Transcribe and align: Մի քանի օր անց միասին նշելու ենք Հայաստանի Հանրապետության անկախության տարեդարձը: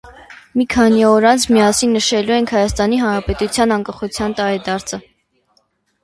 Մի 0.59 0.63
քանի 0.75 1.01
օր 1.07 1.25
անց 1.31 1.43
միասին 1.55 1.91
նշելու 1.97 2.33
ենք 2.37 2.53
Հայաստանի 2.55 2.97
Հանրապետության 3.01 3.75
անկախության 3.75 4.33
տարեդարձը: 4.41 4.99